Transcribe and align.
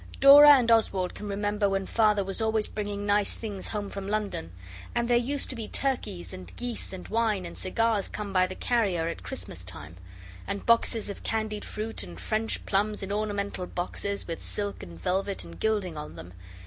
Dora 0.19 0.53
and 0.55 0.71
Oswald 0.71 1.13
can 1.13 1.27
remember 1.29 1.69
when 1.69 1.85
Father 1.85 2.23
was 2.23 2.41
always 2.41 2.67
bringing 2.67 3.05
nice 3.05 3.35
things 3.35 3.67
home 3.67 3.87
from 3.87 4.07
London, 4.07 4.51
and 4.95 5.07
there 5.07 5.15
used 5.15 5.51
to 5.51 5.55
be 5.55 5.67
turkeys 5.67 6.33
and 6.33 6.51
geese 6.55 6.91
and 6.91 7.07
wine 7.09 7.45
and 7.45 7.55
cigars 7.55 8.09
come 8.09 8.33
by 8.33 8.47
the 8.47 8.55
carrier 8.55 9.07
at 9.07 9.21
Christmas 9.21 9.63
time, 9.63 9.97
and 10.47 10.65
boxes 10.65 11.07
of 11.11 11.21
candied 11.21 11.63
fruit 11.65 12.01
and 12.01 12.19
French 12.19 12.65
plums 12.65 13.03
in 13.03 13.11
ornamental 13.11 13.67
boxes 13.67 14.25
with 14.27 14.41
silk 14.41 14.81
and 14.81 14.99
velvet 14.99 15.43
and 15.43 15.59
gilding 15.59 15.95
on 15.97 16.15
them. 16.15 16.33